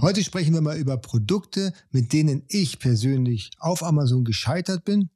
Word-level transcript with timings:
Heute 0.00 0.24
sprechen 0.24 0.52
wir 0.54 0.60
mal 0.60 0.76
über 0.76 0.96
Produkte, 0.96 1.72
mit 1.92 2.12
denen 2.12 2.42
ich 2.48 2.80
persönlich 2.80 3.52
auf 3.60 3.84
Amazon 3.84 4.24
gescheitert 4.24 4.84
bin 4.84 5.08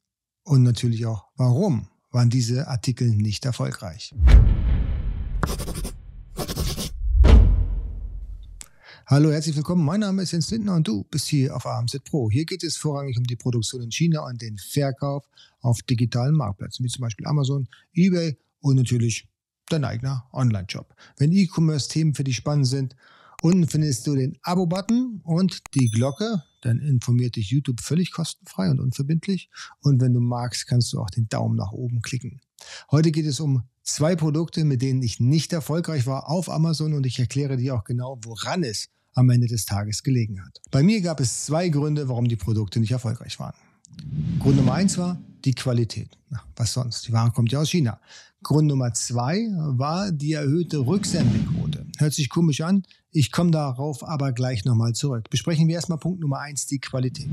und 0.44 0.62
natürlich 0.62 1.04
auch 1.04 1.24
warum 1.36 1.88
waren 2.12 2.30
diese 2.30 2.68
Artikel 2.68 3.10
nicht 3.10 3.44
erfolgreich. 3.44 4.14
Hallo, 9.04 9.32
herzlich 9.32 9.56
willkommen. 9.56 9.84
Mein 9.84 10.00
Name 10.00 10.22
ist 10.22 10.30
Jens 10.30 10.50
Lindner 10.52 10.77
und 10.77 10.87
du 10.87 11.03
bist 11.11 11.27
hier 11.27 11.57
auf 11.57 11.67
AMZ 11.67 12.05
Pro. 12.05 12.31
Hier 12.31 12.45
geht 12.45 12.63
es 12.63 12.77
vorrangig 12.77 13.19
um 13.19 13.25
die 13.25 13.37
Produktion 13.37 13.83
in 13.83 13.91
China 13.91 14.25
und 14.27 14.41
den 14.41 14.59
Verkauf 14.59 15.29
auf 15.61 15.83
digitalen 15.83 16.37
Marktplätzen, 16.37 16.85
wie 16.85 16.89
zum 16.89 17.03
Beispiel 17.03 17.27
Amazon, 17.27 17.67
eBay 17.95 18.39
und 18.61 18.77
natürlich 18.77 19.29
dein 19.71 19.85
eigener 19.85 20.29
Online-Shop. 20.33 20.95
Wenn 21.17 21.33
E-Commerce-Themen 21.33 22.15
für 22.15 22.25
dich 22.25 22.37
spannend 22.37 22.69
sind, 22.69 22.95
Unten 23.41 23.68
findest 23.68 24.07
du 24.07 24.16
den 24.16 24.36
Abo-Button 24.43 25.21
und 25.23 25.62
die 25.75 25.91
Glocke. 25.91 26.43
Dann 26.61 26.81
informiert 26.81 27.36
dich 27.36 27.50
YouTube 27.50 27.80
völlig 27.80 28.11
kostenfrei 28.11 28.68
und 28.68 28.80
unverbindlich. 28.80 29.49
Und 29.80 30.00
wenn 30.00 30.13
du 30.13 30.21
magst, 30.21 30.67
kannst 30.67 30.93
du 30.93 31.00
auch 31.00 31.11
den 31.11 31.29
Daumen 31.29 31.57
nach 31.57 31.71
oben 31.71 32.02
klicken. 32.02 32.40
Heute 32.90 33.12
geht 33.12 33.27
es 33.27 33.38
um 33.38 33.62
zwei 33.84 34.16
Produkte, 34.16 34.64
mit 34.64 34.82
denen 34.82 35.02
ich 35.02 35.20
nicht 35.20 35.52
erfolgreich 35.52 36.06
war 36.06 36.28
auf 36.28 36.50
Amazon 36.50 36.94
und 36.94 37.06
ich 37.06 37.20
erkläre 37.20 37.56
dir 37.56 37.77
auch 37.77 37.84
genau, 37.84 38.18
woran 38.24 38.64
es 38.64 38.88
am 39.14 39.30
Ende 39.30 39.46
des 39.46 39.64
Tages 39.66 40.02
gelegen 40.02 40.44
hat. 40.44 40.60
Bei 40.72 40.82
mir 40.82 41.00
gab 41.00 41.20
es 41.20 41.46
zwei 41.46 41.68
Gründe, 41.68 42.08
warum 42.08 42.27
die 42.27 42.36
Produkte 42.36 42.80
nicht 42.80 42.92
erfolgreich 42.92 43.38
waren. 43.38 43.55
Grund 44.41 44.56
Nummer 44.56 44.74
eins 44.74 44.98
war 44.98 45.20
die 45.44 45.55
Qualität. 45.55 46.18
Na, 46.28 46.42
was 46.56 46.72
sonst? 46.72 47.06
Die 47.06 47.12
Ware 47.12 47.30
kommt 47.30 47.52
ja 47.52 47.60
aus 47.60 47.70
China. 47.70 48.00
Grund 48.42 48.68
Nummer 48.68 48.92
zwei 48.94 49.48
war 49.77 50.12
die 50.12 50.32
erhöhte 50.32 50.78
Rücksendequote. 50.78 51.67
Hört 51.98 52.14
sich 52.14 52.28
komisch 52.28 52.60
an, 52.60 52.84
ich 53.10 53.32
komme 53.32 53.50
darauf 53.50 54.06
aber 54.06 54.32
gleich 54.32 54.64
nochmal 54.64 54.92
zurück. 54.92 55.30
Besprechen 55.30 55.66
wir 55.66 55.74
erstmal 55.74 55.98
Punkt 55.98 56.20
Nummer 56.20 56.38
eins, 56.38 56.66
die 56.66 56.78
Qualität. 56.78 57.28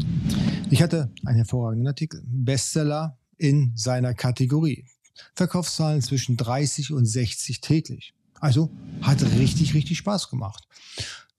Ich 0.71 0.81
hatte 0.81 1.11
einen 1.23 1.37
hervorragenden 1.37 1.87
Artikel. 1.87 2.23
Bestseller 2.25 3.19
in 3.37 3.73
seiner 3.75 4.13
Kategorie. 4.13 4.85
Verkaufszahlen 5.35 6.01
zwischen 6.01 6.35
30 6.35 6.93
und 6.93 7.05
60 7.05 7.61
täglich. 7.61 8.13
Also 8.39 8.71
hat 9.01 9.21
richtig, 9.37 9.75
richtig 9.75 9.99
Spaß 9.99 10.29
gemacht. 10.29 10.67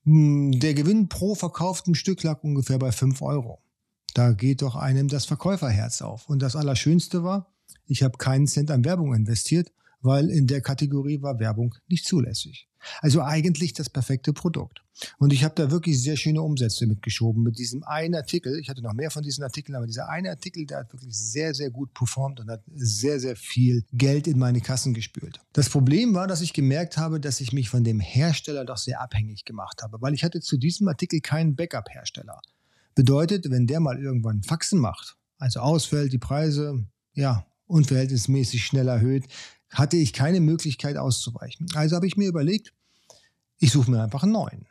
Hm, 0.05 0.59
der 0.61 0.75
Gewinn 0.75 1.09
pro 1.09 1.35
verkauftem 1.35 1.95
Stück 1.95 2.23
lag 2.23 2.43
ungefähr 2.45 2.79
bei 2.79 2.93
5 2.93 3.21
Euro. 3.23 3.61
Da 4.15 4.33
geht 4.33 4.63
doch 4.63 4.77
einem 4.77 5.09
das 5.09 5.27
Verkäuferherz 5.27 6.01
auf. 6.01 6.29
Und 6.29 6.41
das 6.41 6.57
Allerschönste 6.57 7.25
war, 7.25 7.53
ich 7.87 8.03
habe 8.03 8.19
keinen 8.19 8.47
Cent 8.47 8.71
an 8.71 8.85
Werbung 8.85 9.15
investiert, 9.15 9.73
weil 10.01 10.31
in 10.31 10.47
der 10.47 10.61
Kategorie 10.61 11.23
war 11.23 11.39
Werbung 11.39 11.75
nicht 11.89 12.07
zulässig. 12.07 12.69
Also 13.01 13.23
eigentlich 13.23 13.73
das 13.73 13.91
perfekte 13.91 14.33
Produkt. 14.33 14.83
Und 15.19 15.33
ich 15.33 15.45
habe 15.45 15.55
da 15.55 15.71
wirklich 15.71 16.03
sehr 16.03 16.17
schöne 16.17 16.41
Umsätze 16.41 16.87
mitgeschoben 16.87 17.43
mit 17.43 17.59
diesem 17.59 17.83
einen 17.83 18.15
Artikel. 18.15 18.59
Ich 18.59 18.69
hatte 18.69 18.83
noch 18.83 18.95
mehr 18.95 19.11
von 19.11 19.23
diesen 19.23 19.45
Artikeln, 19.45 19.75
aber 19.75 19.87
dieser 19.87 20.09
eine 20.09 20.31
Artikel, 20.31 20.67
der 20.67 20.79
hat 20.79 20.93
wirklich 20.93 21.17
sehr, 21.17 21.55
sehr 21.55 21.71
gut 21.71 21.93
performt 21.93 22.41
und 22.41 22.51
hat 22.51 22.63
sehr, 22.75 23.21
sehr 23.21 23.37
viel 23.37 23.85
Geld 23.93 24.27
in 24.27 24.39
meine 24.39 24.61
Kassen 24.61 24.95
gespült. 24.95 25.41
Das 25.53 25.69
Problem 25.69 26.15
war, 26.15 26.27
dass 26.27 26.41
ich 26.41 26.53
gemerkt 26.53 26.97
habe, 26.97 27.21
dass 27.21 27.41
ich 27.41 27.53
mich 27.53 27.69
von 27.69 27.85
dem 27.85 28.01
Hersteller 28.01 28.65
doch 28.65 28.79
sehr 28.79 29.01
abhängig 29.01 29.45
gemacht 29.45 29.83
habe, 29.83 30.01
weil 30.01 30.15
ich 30.15 30.25
hatte 30.25 30.41
zu 30.41 30.57
diesem 30.57 30.89
Artikel 30.89 31.21
keinen 31.21 31.57
Backup-Hersteller. 31.57 32.41
Bedeutet, 32.95 33.51
wenn 33.51 33.67
der 33.67 33.81
mal 33.81 33.99
irgendwann 33.99 34.43
Faxen 34.43 34.79
macht, 34.79 35.17
also 35.39 35.61
ausfällt, 35.61 36.13
die 36.13 36.19
Preise, 36.19 36.87
ja, 37.13 37.47
unverhältnismäßig 37.67 38.65
schnell 38.65 38.89
erhöht, 38.89 39.25
hatte 39.71 39.97
ich 39.97 40.13
keine 40.13 40.41
Möglichkeit 40.41 40.97
auszuweichen. 40.97 41.67
Also 41.75 41.97
habe 41.97 42.07
ich 42.07 42.17
mir 42.17 42.29
überlegt, 42.29 42.73
ich 43.59 43.73
suche 43.73 43.91
mir 43.91 44.03
einfach 44.03 44.23
einen 44.23 44.33
neuen 44.33 44.67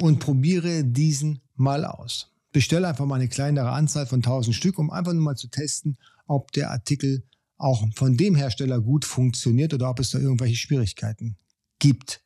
und 0.00 0.20
probiere 0.20 0.84
diesen 0.84 1.40
mal 1.56 1.84
aus. 1.84 2.32
Bestelle 2.52 2.88
einfach 2.88 3.06
mal 3.06 3.16
eine 3.16 3.28
kleinere 3.28 3.70
Anzahl 3.70 4.06
von 4.06 4.20
1000 4.20 4.54
Stück, 4.56 4.78
um 4.78 4.90
einfach 4.90 5.12
nur 5.12 5.22
mal 5.22 5.36
zu 5.36 5.48
testen, 5.48 5.98
ob 6.26 6.52
der 6.52 6.70
Artikel 6.70 7.22
auch 7.58 7.86
von 7.94 8.16
dem 8.16 8.34
Hersteller 8.34 8.80
gut 8.80 9.04
funktioniert 9.04 9.74
oder 9.74 9.90
ob 9.90 10.00
es 10.00 10.10
da 10.10 10.18
irgendwelche 10.18 10.56
Schwierigkeiten 10.56 11.36
gibt. 11.78 12.22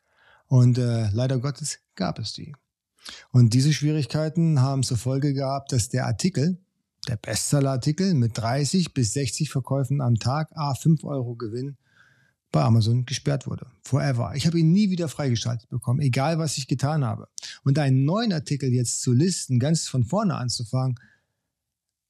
Und 0.47 0.78
äh, 0.78 1.09
leider 1.11 1.38
Gottes 1.38 1.78
gab 1.94 2.19
es 2.19 2.33
die. 2.33 2.55
Und 3.31 3.53
diese 3.55 3.72
Schwierigkeiten 3.72 4.61
haben 4.61 4.83
zur 4.83 4.97
Folge 4.97 5.34
gehabt, 5.34 5.72
dass 5.72 5.88
der 5.88 6.06
Artikel, 6.06 6.59
der 7.09 7.17
Bestsellerartikel 7.17 8.15
mit 8.15 8.38
30 8.38 8.94
bis 8.94 9.12
60 9.15 9.50
Verkäufen 9.50 10.00
am 10.00 10.19
Tag, 10.19 10.50
a 10.55 10.75
5 10.75 11.05
Euro 11.05 11.34
Gewinn, 11.34 11.77
bei 12.54 12.62
Amazon 12.62 13.04
gesperrt 13.04 13.48
wurde. 13.48 13.66
Forever. 13.82 14.32
Ich 14.37 14.47
habe 14.47 14.60
ihn 14.60 14.70
nie 14.70 14.88
wieder 14.88 15.09
freigeschaltet 15.09 15.69
bekommen, 15.70 16.00
egal 16.00 16.38
was 16.38 16.56
ich 16.56 16.69
getan 16.69 17.04
habe. 17.04 17.26
Und 17.65 17.81
einen 17.81 18.04
neuen 18.04 18.32
Artikel 18.32 18.72
jetzt 18.72 19.03
zu 19.03 19.12
listen, 19.12 19.59
ganz 19.59 19.88
von 19.88 20.04
vorne 20.04 20.37
anzufangen, 20.37 20.94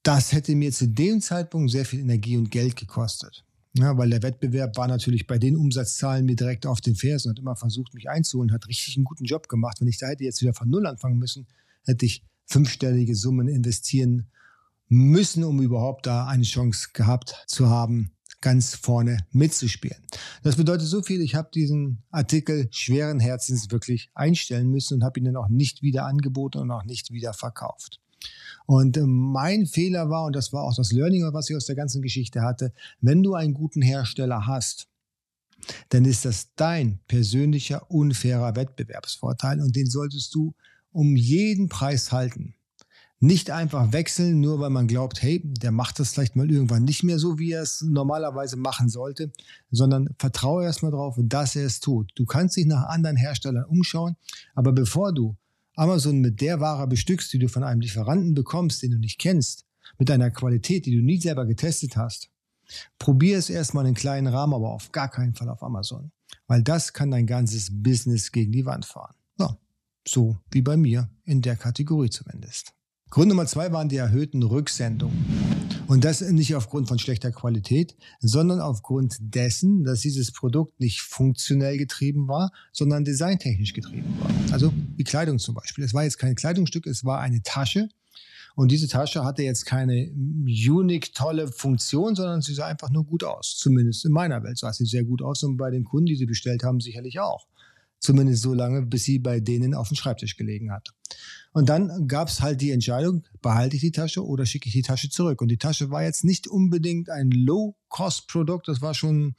das 0.02 0.32
hätte 0.32 0.54
mir 0.54 0.70
zu 0.70 0.86
dem 0.86 1.22
Zeitpunkt 1.22 1.70
sehr 1.70 1.86
viel 1.86 2.00
Energie 2.00 2.36
und 2.36 2.50
Geld 2.50 2.76
gekostet. 2.76 3.42
Ja, 3.72 3.96
weil 3.96 4.10
der 4.10 4.22
Wettbewerb 4.22 4.76
war 4.76 4.86
natürlich 4.86 5.26
bei 5.26 5.38
den 5.38 5.56
Umsatzzahlen 5.56 6.26
mir 6.26 6.36
direkt 6.36 6.66
auf 6.66 6.82
den 6.82 6.94
Fersen 6.94 7.30
und 7.30 7.38
immer 7.38 7.56
versucht, 7.56 7.94
mich 7.94 8.10
einzuholen, 8.10 8.52
hat 8.52 8.68
richtig 8.68 8.98
einen 8.98 9.06
guten 9.06 9.24
Job 9.24 9.48
gemacht. 9.48 9.80
Wenn 9.80 9.88
ich 9.88 9.96
da 9.96 10.08
hätte 10.08 10.24
jetzt 10.24 10.42
wieder 10.42 10.52
von 10.52 10.68
Null 10.68 10.86
anfangen 10.86 11.18
müssen, 11.18 11.46
hätte 11.86 12.04
ich 12.04 12.22
fünfstellige 12.44 13.16
Summen 13.16 13.48
investieren 13.48 14.26
müssen, 14.88 15.42
um 15.42 15.62
überhaupt 15.62 16.04
da 16.04 16.26
eine 16.26 16.44
Chance 16.44 16.90
gehabt 16.92 17.44
zu 17.46 17.70
haben, 17.70 18.13
ganz 18.44 18.74
vorne 18.74 19.16
mitzuspielen. 19.32 19.96
Das 20.42 20.56
bedeutet 20.56 20.86
so 20.86 21.00
viel, 21.00 21.22
ich 21.22 21.34
habe 21.34 21.48
diesen 21.52 22.02
Artikel 22.10 22.68
schweren 22.70 23.18
Herzens 23.18 23.70
wirklich 23.70 24.10
einstellen 24.14 24.70
müssen 24.70 24.96
und 24.96 25.04
habe 25.04 25.18
ihn 25.18 25.24
dann 25.24 25.36
auch 25.36 25.48
nicht 25.48 25.80
wieder 25.80 26.04
angeboten 26.04 26.58
und 26.58 26.70
auch 26.70 26.84
nicht 26.84 27.10
wieder 27.10 27.32
verkauft. 27.32 28.00
Und 28.66 28.98
äh, 28.98 29.06
mein 29.06 29.64
Fehler 29.66 30.10
war, 30.10 30.24
und 30.26 30.36
das 30.36 30.52
war 30.52 30.64
auch 30.64 30.76
das 30.76 30.92
Learning, 30.92 31.26
was 31.32 31.48
ich 31.48 31.56
aus 31.56 31.64
der 31.64 31.74
ganzen 31.74 32.02
Geschichte 32.02 32.42
hatte, 32.42 32.74
wenn 33.00 33.22
du 33.22 33.34
einen 33.34 33.54
guten 33.54 33.80
Hersteller 33.80 34.46
hast, 34.46 34.88
dann 35.88 36.04
ist 36.04 36.26
das 36.26 36.54
dein 36.54 36.98
persönlicher 37.08 37.90
unfairer 37.90 38.56
Wettbewerbsvorteil 38.56 39.62
und 39.62 39.74
den 39.74 39.86
solltest 39.86 40.34
du 40.34 40.54
um 40.92 41.16
jeden 41.16 41.70
Preis 41.70 42.12
halten. 42.12 42.54
Nicht 43.24 43.50
einfach 43.50 43.94
wechseln, 43.94 44.40
nur 44.40 44.60
weil 44.60 44.68
man 44.68 44.86
glaubt, 44.86 45.22
hey, 45.22 45.40
der 45.42 45.72
macht 45.72 45.98
das 45.98 46.12
vielleicht 46.12 46.36
mal 46.36 46.50
irgendwann 46.50 46.84
nicht 46.84 47.02
mehr 47.04 47.18
so, 47.18 47.38
wie 47.38 47.52
er 47.52 47.62
es 47.62 47.80
normalerweise 47.80 48.58
machen 48.58 48.90
sollte, 48.90 49.32
sondern 49.70 50.10
vertraue 50.18 50.64
erstmal 50.64 50.90
darauf, 50.90 51.16
dass 51.18 51.56
er 51.56 51.64
es 51.64 51.80
tut. 51.80 52.12
Du 52.16 52.26
kannst 52.26 52.54
dich 52.58 52.66
nach 52.66 52.86
anderen 52.86 53.16
Herstellern 53.16 53.64
umschauen, 53.64 54.16
aber 54.54 54.72
bevor 54.72 55.14
du 55.14 55.38
Amazon 55.74 56.20
mit 56.20 56.42
der 56.42 56.60
Ware 56.60 56.86
bestückst, 56.86 57.32
die 57.32 57.38
du 57.38 57.48
von 57.48 57.62
einem 57.62 57.80
Lieferanten 57.80 58.34
bekommst, 58.34 58.82
den 58.82 58.90
du 58.90 58.98
nicht 58.98 59.18
kennst, 59.18 59.64
mit 59.96 60.10
einer 60.10 60.30
Qualität, 60.30 60.84
die 60.84 60.94
du 60.94 61.02
nie 61.02 61.18
selber 61.18 61.46
getestet 61.46 61.96
hast, 61.96 62.28
probier 62.98 63.38
es 63.38 63.48
erstmal 63.48 63.86
in 63.86 63.94
kleinen 63.94 64.26
Rahmen, 64.26 64.52
aber 64.52 64.70
auf 64.70 64.92
gar 64.92 65.08
keinen 65.08 65.34
Fall 65.34 65.48
auf 65.48 65.62
Amazon, 65.62 66.12
weil 66.46 66.62
das 66.62 66.92
kann 66.92 67.10
dein 67.10 67.26
ganzes 67.26 67.70
Business 67.72 68.32
gegen 68.32 68.52
die 68.52 68.66
Wand 68.66 68.84
fahren. 68.84 69.14
So 70.06 70.36
wie 70.50 70.60
bei 70.60 70.76
mir 70.76 71.08
in 71.24 71.40
der 71.40 71.56
Kategorie 71.56 72.10
zumindest. 72.10 72.74
Grund 73.14 73.28
Nummer 73.28 73.46
zwei 73.46 73.70
waren 73.70 73.88
die 73.88 73.96
erhöhten 73.96 74.42
Rücksendungen. 74.42 75.24
Und 75.86 76.02
das 76.02 76.20
nicht 76.20 76.56
aufgrund 76.56 76.88
von 76.88 76.98
schlechter 76.98 77.30
Qualität, 77.30 77.94
sondern 78.18 78.58
aufgrund 78.58 79.18
dessen, 79.20 79.84
dass 79.84 80.00
dieses 80.00 80.32
Produkt 80.32 80.80
nicht 80.80 81.00
funktionell 81.00 81.78
getrieben 81.78 82.26
war, 82.26 82.50
sondern 82.72 83.04
designtechnisch 83.04 83.72
getrieben 83.72 84.16
war. 84.18 84.30
Also 84.52 84.72
wie 84.96 85.04
Kleidung 85.04 85.38
zum 85.38 85.54
Beispiel. 85.54 85.84
Es 85.84 85.94
war 85.94 86.02
jetzt 86.02 86.18
kein 86.18 86.34
Kleidungsstück, 86.34 86.88
es 86.88 87.04
war 87.04 87.20
eine 87.20 87.40
Tasche. 87.44 87.88
Und 88.56 88.72
diese 88.72 88.88
Tasche 88.88 89.24
hatte 89.24 89.44
jetzt 89.44 89.64
keine 89.64 90.10
unique, 90.10 91.14
tolle 91.14 91.46
Funktion, 91.46 92.16
sondern 92.16 92.40
sie 92.40 92.54
sah 92.54 92.66
einfach 92.66 92.90
nur 92.90 93.04
gut 93.04 93.22
aus. 93.22 93.56
Zumindest 93.56 94.04
in 94.04 94.10
meiner 94.10 94.42
Welt 94.42 94.58
sah 94.58 94.72
sie 94.72 94.86
sehr 94.86 95.04
gut 95.04 95.22
aus 95.22 95.44
und 95.44 95.56
bei 95.56 95.70
den 95.70 95.84
Kunden, 95.84 96.06
die 96.06 96.16
sie 96.16 96.26
bestellt 96.26 96.64
haben, 96.64 96.80
sicherlich 96.80 97.20
auch. 97.20 97.46
Zumindest 98.00 98.42
so 98.42 98.54
lange, 98.54 98.82
bis 98.82 99.04
sie 99.04 99.20
bei 99.20 99.38
denen 99.38 99.72
auf 99.72 99.86
dem 99.86 99.96
Schreibtisch 99.96 100.36
gelegen 100.36 100.72
hat. 100.72 100.92
Und 101.52 101.68
dann 101.68 102.08
gab 102.08 102.28
es 102.28 102.40
halt 102.40 102.60
die 102.60 102.72
Entscheidung, 102.72 103.24
behalte 103.40 103.76
ich 103.76 103.82
die 103.82 103.92
Tasche 103.92 104.24
oder 104.24 104.44
schicke 104.44 104.68
ich 104.68 104.72
die 104.72 104.82
Tasche 104.82 105.08
zurück. 105.08 105.40
Und 105.40 105.48
die 105.48 105.58
Tasche 105.58 105.90
war 105.90 106.02
jetzt 106.02 106.24
nicht 106.24 106.48
unbedingt 106.48 107.10
ein 107.10 107.30
Low-Cost-Produkt, 107.30 108.68
das 108.68 108.82
war 108.82 108.94
schon 108.94 109.34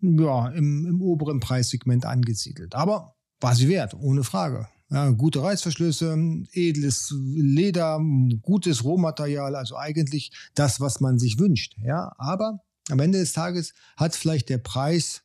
ja, 0.00 0.48
im, 0.48 0.86
im 0.86 1.02
oberen 1.02 1.40
Preissegment 1.40 2.06
angesiedelt. 2.06 2.74
Aber 2.74 3.16
war 3.40 3.54
sie 3.54 3.68
wert, 3.68 3.94
ohne 3.94 4.22
Frage. 4.22 4.68
Ja, 4.90 5.10
gute 5.10 5.42
Reißverschlüsse, 5.42 6.16
edles 6.52 7.14
Leder, 7.16 8.00
gutes 8.42 8.82
Rohmaterial, 8.82 9.54
also 9.54 9.76
eigentlich 9.76 10.32
das, 10.54 10.80
was 10.80 11.00
man 11.00 11.18
sich 11.18 11.38
wünscht. 11.38 11.76
Ja, 11.84 12.12
aber 12.18 12.60
am 12.90 12.98
Ende 12.98 13.18
des 13.18 13.32
Tages 13.32 13.72
hat 13.96 14.16
vielleicht 14.16 14.48
der 14.48 14.58
Preis 14.58 15.22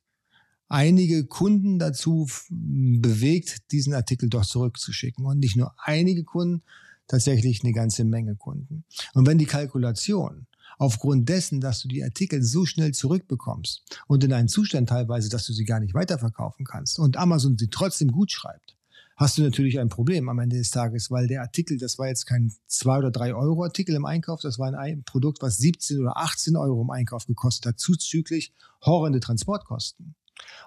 einige 0.67 1.25
Kunden 1.25 1.79
dazu 1.79 2.27
bewegt, 2.49 3.71
diesen 3.71 3.93
Artikel 3.93 4.29
doch 4.29 4.45
zurückzuschicken. 4.45 5.25
Und 5.25 5.39
nicht 5.39 5.55
nur 5.55 5.73
einige 5.77 6.23
Kunden, 6.23 6.63
tatsächlich 7.07 7.63
eine 7.63 7.73
ganze 7.73 8.03
Menge 8.03 8.35
Kunden. 8.35 8.83
Und 9.13 9.27
wenn 9.27 9.37
die 9.37 9.45
Kalkulation 9.45 10.47
aufgrund 10.77 11.29
dessen, 11.29 11.61
dass 11.61 11.81
du 11.81 11.87
die 11.87 12.03
Artikel 12.03 12.43
so 12.43 12.65
schnell 12.65 12.93
zurückbekommst 12.93 13.83
und 14.07 14.23
in 14.23 14.33
einen 14.33 14.47
Zustand 14.47 14.89
teilweise, 14.89 15.29
dass 15.29 15.45
du 15.45 15.53
sie 15.53 15.65
gar 15.65 15.79
nicht 15.79 15.93
weiterverkaufen 15.93 16.65
kannst 16.65 16.99
und 16.99 17.17
Amazon 17.17 17.57
sie 17.57 17.69
trotzdem 17.69 18.11
gut 18.11 18.31
schreibt, 18.31 18.75
hast 19.15 19.37
du 19.37 19.43
natürlich 19.43 19.79
ein 19.79 19.89
Problem 19.89 20.27
am 20.27 20.39
Ende 20.39 20.57
des 20.57 20.71
Tages, 20.71 21.09
weil 21.11 21.27
der 21.27 21.41
Artikel, 21.41 21.77
das 21.77 21.97
war 21.97 22.07
jetzt 22.07 22.25
kein 22.25 22.51
2 22.67 22.97
oder 22.97 23.11
3 23.11 23.33
Euro 23.35 23.63
Artikel 23.63 23.95
im 23.95 24.05
Einkauf, 24.05 24.41
das 24.41 24.59
war 24.59 24.73
ein 24.77 25.03
Produkt, 25.03 25.41
was 25.41 25.57
17 25.57 26.01
oder 26.01 26.17
18 26.17 26.57
Euro 26.57 26.81
im 26.81 26.89
Einkauf 26.89 27.25
gekostet 27.25 27.67
hat, 27.67 27.79
zuzüglich 27.79 28.51
horrende 28.83 29.21
Transportkosten. 29.21 30.15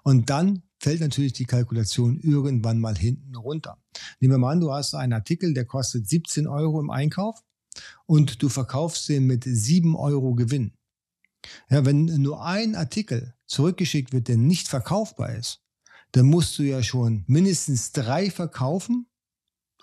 Und 0.02 0.30
dann 0.30 0.62
fällt 0.80 1.00
natürlich 1.00 1.32
die 1.32 1.44
Kalkulation 1.44 2.20
irgendwann 2.20 2.78
mal 2.78 2.96
hinten 2.96 3.34
runter. 3.36 3.78
Nehmen 4.20 4.34
wir 4.34 4.38
mal 4.38 4.52
an, 4.52 4.60
du 4.60 4.72
hast 4.72 4.94
einen 4.94 5.12
Artikel, 5.12 5.54
der 5.54 5.64
kostet 5.64 6.08
17 6.08 6.46
Euro 6.46 6.80
im 6.80 6.90
Einkauf 6.90 7.42
und 8.06 8.42
du 8.42 8.48
verkaufst 8.48 9.08
den 9.08 9.26
mit 9.26 9.44
7 9.44 9.96
Euro 9.96 10.34
Gewinn. 10.34 10.72
Ja, 11.70 11.84
wenn 11.84 12.04
nur 12.04 12.44
ein 12.44 12.74
Artikel 12.74 13.34
zurückgeschickt 13.46 14.12
wird, 14.12 14.28
der 14.28 14.36
nicht 14.36 14.68
verkaufbar 14.68 15.34
ist, 15.34 15.60
dann 16.12 16.26
musst 16.26 16.58
du 16.58 16.62
ja 16.62 16.82
schon 16.82 17.24
mindestens 17.26 17.92
drei 17.92 18.30
verkaufen 18.30 19.06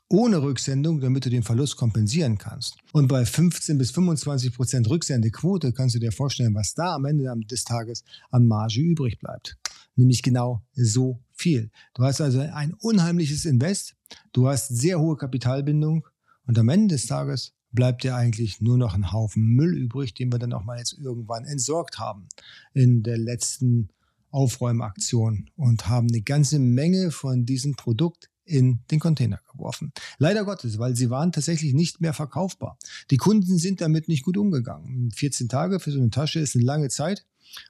ohne 0.08 0.42
Rücksendung, 0.42 1.02
damit 1.02 1.26
du 1.26 1.30
den 1.30 1.44
Verlust 1.44 1.78
kompensieren 1.78 2.38
kannst. 2.38 2.78
Und 2.92 3.08
bei 3.08 3.26
15 3.26 3.78
bis 3.78 3.92
25 3.92 4.54
Prozent 4.54 4.90
Rücksendequote 4.90 5.74
kannst 5.74 5.96
du 5.96 6.00
dir 6.00 6.12
vorstellen, 6.12 6.54
was 6.54 6.74
da 6.74 6.94
am 6.94 7.06
Ende 7.06 7.34
des 7.50 7.64
Tages 7.64 8.04
an 8.30 8.46
Marge 8.46 8.82
übrig 8.82 9.18
bleibt. 9.20 9.58
Nämlich 9.96 10.22
genau 10.24 10.62
so 10.74 11.22
viel. 11.32 11.72
Du 11.94 12.04
hast 12.04 12.22
also 12.22 12.40
ein 12.40 12.74
unheimliches 12.74 13.46
Invest, 13.46 13.96
du 14.34 14.48
hast 14.48 14.70
sehr 14.70 15.00
hohe 15.00 15.18
Kapitalbindung 15.18 16.08
und 16.46 16.60
am 16.60 16.70
Ende 16.70 16.96
des 16.96 17.08
Tages 17.08 17.54
bleibt 17.72 18.04
dir 18.04 18.16
eigentlich 18.16 18.62
nur 18.62 18.78
noch 18.78 18.94
ein 18.94 19.12
Haufen 19.12 19.44
Müll 19.44 19.78
übrig, 19.78 20.14
den 20.14 20.32
wir 20.32 20.40
dann 20.40 20.54
auch 20.54 20.64
mal 20.64 20.78
jetzt 20.78 20.94
irgendwann 20.94 21.46
entsorgt 21.46 22.00
haben 22.00 22.28
in 22.74 23.04
der 23.04 23.18
letzten 23.18 23.90
Aufräumaktion 24.32 25.50
und 25.56 25.88
haben 25.88 26.08
eine 26.08 26.22
ganze 26.22 26.60
Menge 26.60 27.12
von 27.12 27.46
diesem 27.46 27.76
Produkt 27.76 28.30
in 28.46 28.80
den 28.92 29.00
Container 29.00 29.40
geworfen. 29.52 29.92
Leider 30.18 30.46
Gottes, 30.46 30.78
weil 30.78 30.96
sie 30.96 31.10
waren 31.10 31.32
tatsächlich 31.32 31.74
nicht 31.74 32.00
mehr 32.00 32.14
verkaufbar. 32.14 32.78
Die 33.12 33.18
Kunden 33.18 33.58
sind 33.58 33.82
damit 33.82 34.08
nicht 34.08 34.24
gut 34.24 34.38
umgegangen. 34.38 35.12
14 35.12 35.50
Tage 35.50 35.80
für 35.80 35.92
so 35.92 36.00
eine 36.00 36.12
Tasche 36.12 36.40
ist 36.40 36.56
eine 36.56 36.64
lange 36.64 36.90
Zeit. 36.90 37.26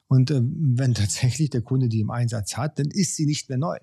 Und 0.07 0.31
äh, 0.31 0.41
wenn 0.41 0.93
tatsächlich 0.95 1.49
der 1.49 1.61
Kunde 1.61 1.89
die 1.89 1.99
im 1.99 2.11
Einsatz 2.11 2.57
hat, 2.57 2.79
dann 2.79 2.87
ist 2.87 3.15
sie 3.15 3.25
nicht 3.25 3.49
mehr 3.49 3.57
neu. 3.57 3.77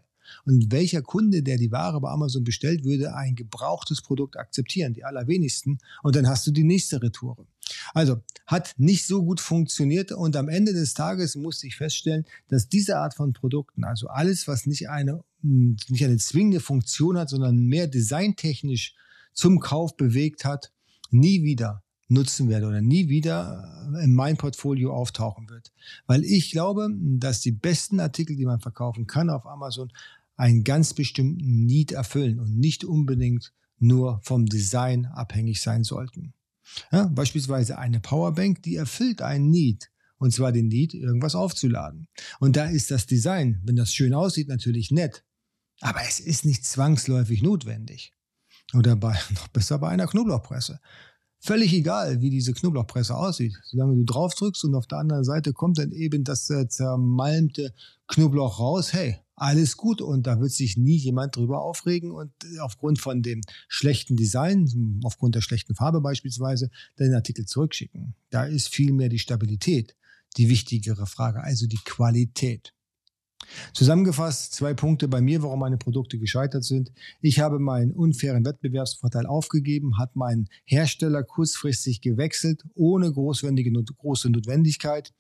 Und 0.45 0.73
welcher 0.73 1.03
Kunde, 1.03 1.43
der 1.43 1.59
die 1.59 1.73
Ware 1.73 2.01
bei 2.01 2.11
Amazon 2.11 2.45
bestellt, 2.45 2.85
würde 2.85 3.15
ein 3.15 3.35
gebrauchtes 3.35 4.03
Produkt 4.03 4.37
akzeptieren? 4.37 4.95
Die 4.95 5.05
allerwenigsten. 5.05 5.79
Und 6.03 6.17
dann 6.17 6.29
hast 6.29 6.47
du 6.47 6.51
die 6.51 6.65
nächste 6.65 7.03
Retoure. 7.03 7.47
Also 7.95 8.23
hat 8.47 8.75
nicht 8.79 9.07
so 9.07 9.25
gut 9.25 9.41
funktioniert 9.41 10.13
und 10.13 10.37
am 10.37 10.49
Ende 10.49 10.73
des 10.73 10.95
Tages 10.95 11.37
musste 11.37 11.67
ich 11.67 11.77
feststellen, 11.77 12.25
dass 12.49 12.69
diese 12.69 12.99
Art 12.99 13.15
von 13.15 13.33
Produkten, 13.33 13.85
also 13.85 14.09
alles, 14.09 14.49
was 14.49 14.67
nicht 14.67 14.89
eine, 14.91 15.25
nicht 15.43 16.05
eine 16.05 16.19
zwingende 16.19 16.61
Funktion 16.61 17.17
hat, 17.17 17.31
sondern 17.31 17.57
mehr 17.57 17.87
designtechnisch 17.87 18.95
zum 19.33 19.61
Kauf 19.61 19.97
bewegt 19.97 20.45
hat, 20.45 20.73
nie 21.11 21.43
wieder 21.43 21.83
nutzen 22.13 22.49
werde 22.49 22.67
oder 22.67 22.81
nie 22.81 23.09
wieder 23.09 23.91
in 24.03 24.15
mein 24.15 24.37
Portfolio 24.37 24.95
auftauchen 24.95 25.49
wird. 25.49 25.73
Weil 26.07 26.25
ich 26.25 26.51
glaube, 26.51 26.89
dass 26.99 27.41
die 27.41 27.53
besten 27.53 28.01
Artikel, 28.01 28.37
die 28.37 28.47
man 28.47 28.61
verkaufen 28.61 29.07
kann 29.07 29.31
auf 29.31 29.47
Amazon, 29.47 29.93
einen 30.37 30.65
ganz 30.65 30.95
bestimmten 30.95 31.65
Need 31.67 31.93
erfüllen 31.93 32.41
und 32.41 32.59
nicht 32.59 32.85
unbedingt 32.85 33.53
nur 33.79 34.21
vom 34.23 34.47
Design 34.47 35.07
abhängig 35.07 35.61
sein 35.61 35.85
sollten. 35.85 36.35
Ja, 36.91 37.07
beispielsweise 37.07 37.79
eine 37.79 38.01
Powerbank, 38.01 38.63
die 38.63 38.77
erfüllt 38.77 39.23
einen 39.23 39.51
Need. 39.51 39.91
Und 40.19 40.33
zwar 40.33 40.53
den 40.53 40.69
Need, 40.69 40.95
irgendwas 40.95 41.35
aufzuladen. 41.35 42.07
Und 42.39 42.57
da 42.57 42.67
ist 42.67 42.93
das 42.93 43.07
Design, 43.07 43.61
wenn 43.65 43.75
das 43.75 43.93
schön 43.93 44.15
aussieht, 44.15 44.49
natürlich 44.49 44.93
nett. 44.93 45.25
Aber 45.81 46.01
es 46.09 46.21
ist 46.21 46.45
nicht 46.45 46.65
zwangsläufig 46.65 47.43
notwendig. 47.43 48.13
Oder 48.73 48.95
bei, 48.95 49.19
noch 49.35 49.49
besser 49.49 49.79
bei 49.79 49.89
einer 49.89 50.07
Knoblauchpresse. 50.07 50.81
Völlig 51.45 51.73
egal, 51.73 52.21
wie 52.21 52.31
diese 52.31 52.53
Knoblauchpresse 52.53 53.17
aussieht. 53.17 53.59
Solange 53.65 53.97
du 53.97 54.05
drauf 54.05 54.33
drückst 54.37 54.65
und 54.65 54.77
auf 54.77 54.87
der 54.87 54.99
anderen 54.99 55.25
Seite 55.25 55.53
kommt 55.53 55.79
dann 55.79 55.91
eben 55.91 56.23
das 56.23 56.49
äh, 56.51 56.69
zermalmte 56.69 57.75
Knoblauch 58.07 58.61
raus. 58.61 58.93
Hey, 58.93 59.19
alles 59.35 59.77
gut 59.77 60.01
und 60.01 60.29
da 60.29 60.41
wird 60.41 60.53
sich 60.53 60.77
nie 60.77 60.99
jemand 60.99 61.35
drüber 61.35 61.63
aufregen 61.63 62.13
und 62.13 62.31
äh, 62.45 62.61
aufgrund 62.61 63.01
von 63.01 63.23
dem 63.23 63.41
schlechten 63.67 64.15
Design, 64.15 65.01
aufgrund 65.03 65.35
der 65.35 65.41
schlechten 65.41 65.75
Farbe 65.75 66.01
beispielsweise, 66.01 66.71
den 67.01 67.13
Artikel 67.13 67.45
zurückschicken. 67.45 68.15
Da 68.31 68.45
ist 68.45 68.69
vielmehr 68.69 69.09
die 69.09 69.19
Stabilität 69.19 69.97
die 70.37 70.49
wichtigere 70.49 71.07
Frage, 71.07 71.43
also 71.43 71.67
die 71.67 71.81
Qualität. 71.85 72.73
Zusammengefasst 73.73 74.55
zwei 74.55 74.75
Punkte 74.75 75.09
bei 75.09 75.21
mir, 75.21 75.43
warum 75.43 75.61
meine 75.61 75.79
Produkte 75.79 76.19
gescheitert 76.19 76.65
sind. 76.65 76.93
Ich 77.21 77.41
habe 77.41 77.59
meinen 77.59 77.93
unfairen 77.93 78.45
Wettbewerbsvorteil 78.45 79.27
aufgegeben, 79.27 79.99
hat 79.99 80.17
meinen 80.17 80.49
Hersteller 80.65 81.23
kurzfristig 81.23 82.01
gewechselt, 82.01 82.65
ohne 82.75 83.13
großwendige, 83.13 83.73
große 83.73 84.31
Notwendigkeit. 84.31 85.13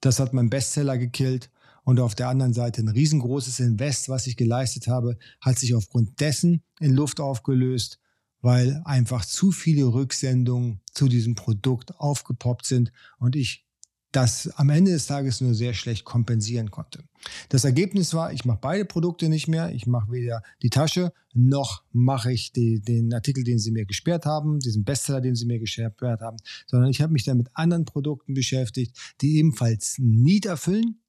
Das 0.00 0.18
hat 0.18 0.32
meinen 0.32 0.50
Bestseller 0.50 0.98
gekillt. 0.98 1.50
Und 1.82 1.98
auf 1.98 2.14
der 2.14 2.28
anderen 2.28 2.52
Seite 2.52 2.82
ein 2.82 2.88
riesengroßes 2.88 3.58
Invest, 3.60 4.08
was 4.08 4.26
ich 4.26 4.36
geleistet 4.36 4.86
habe, 4.86 5.16
hat 5.40 5.58
sich 5.58 5.74
aufgrund 5.74 6.20
dessen 6.20 6.62
in 6.78 6.94
Luft 6.94 7.20
aufgelöst, 7.20 7.98
weil 8.42 8.82
einfach 8.84 9.24
zu 9.24 9.50
viele 9.50 9.86
Rücksendungen 9.86 10.80
zu 10.92 11.08
diesem 11.08 11.34
Produkt 11.34 11.98
aufgepoppt 11.98 12.66
sind 12.66 12.92
und 13.18 13.34
ich 13.34 13.66
das 14.12 14.48
am 14.56 14.70
Ende 14.70 14.90
des 14.90 15.06
Tages 15.06 15.40
nur 15.40 15.54
sehr 15.54 15.72
schlecht 15.74 16.04
kompensieren 16.04 16.70
konnte. 16.70 17.04
Das 17.48 17.64
Ergebnis 17.64 18.12
war, 18.14 18.32
ich 18.32 18.44
mache 18.44 18.58
beide 18.60 18.84
Produkte 18.84 19.28
nicht 19.28 19.46
mehr. 19.46 19.72
Ich 19.72 19.86
mache 19.86 20.10
weder 20.10 20.42
die 20.62 20.70
Tasche, 20.70 21.12
noch 21.32 21.84
mache 21.92 22.32
ich 22.32 22.52
die, 22.52 22.80
den 22.80 23.12
Artikel, 23.12 23.44
den 23.44 23.58
sie 23.58 23.70
mir 23.70 23.84
gesperrt 23.84 24.26
haben, 24.26 24.58
diesen 24.58 24.84
Bestseller, 24.84 25.20
den 25.20 25.36
sie 25.36 25.46
mir 25.46 25.60
gesperrt 25.60 26.20
haben, 26.20 26.38
sondern 26.66 26.90
ich 26.90 27.00
habe 27.00 27.12
mich 27.12 27.24
dann 27.24 27.36
mit 27.38 27.48
anderen 27.54 27.84
Produkten 27.84 28.34
beschäftigt, 28.34 28.96
die 29.20 29.38
ebenfalls 29.38 29.96
Need 29.98 30.46
erfüllen, 30.46 31.00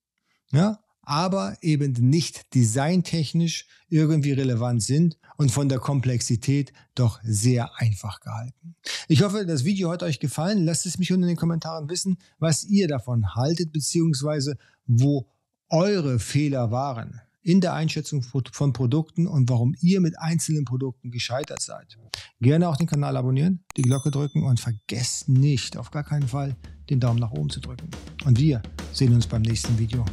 ja, 0.52 0.80
aber 1.04 1.58
eben 1.62 1.94
nicht 1.94 2.54
designtechnisch 2.54 3.66
irgendwie 3.90 4.32
relevant 4.32 4.84
sind 4.84 5.18
und 5.38 5.52
von 5.52 5.70
der 5.70 5.80
Komplexität 5.80 6.72
doch 6.96 7.20
sehr 7.24 7.72
einfach 7.80 8.20
gehalten. 8.20 8.76
Ich 9.08 9.24
hoffe, 9.24 9.46
das 9.46 9.66
Video 9.66 9.92
hat 9.92 10.04
euch 10.04 10.20
gefallen. 10.20 10.66
Lasst 10.66 10.86
es 10.86 10.98
mich 10.98 11.12
unten 11.12 11.24
in 11.24 11.30
den 11.30 11.38
Kommentaren 11.38 11.90
wissen, 11.90 12.18
was 12.40 12.64
ihr 12.64 12.88
davon 12.88 13.36
haltet, 13.36 13.72
beziehungsweise 13.72 14.58
wo 14.86 15.28
eure 15.70 16.20
Fehler 16.20 16.72
waren 16.72 17.22
in 17.44 17.60
der 17.60 17.74
Einschätzung 17.74 18.22
von 18.24 18.74
Produkten 18.74 19.26
und 19.26 19.50
warum 19.50 19.76
ihr 19.82 20.00
mit 20.00 20.20
einzelnen 20.20 20.66
Produkten 20.66 21.12
gescheitert 21.12 21.62
seid. 21.62 21.98
Gerne 22.40 22.70
auch 22.70 22.78
den 22.78 22.88
Kanal 22.88 23.18
abonnieren, 23.18 23.64
die 23.78 23.82
Glocke 23.82 24.12
drücken 24.12 24.44
und 24.44 24.60
vergesst 24.60 25.28
nicht, 25.28 25.78
auf 25.78 25.92
gar 25.92 26.04
keinen 26.04 26.28
Fall, 26.28 26.56
den 26.90 27.00
Daumen 27.00 27.20
nach 27.20 27.32
oben 27.32 27.50
zu 27.50 27.60
drücken. 27.60 27.90
Und 28.26 28.40
wir 28.40 28.62
sehen 28.94 29.14
uns 29.14 29.26
beim 29.26 29.42
nächsten 29.42 29.78
Video. 29.80 30.06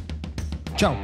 Tchau. 0.79 0.95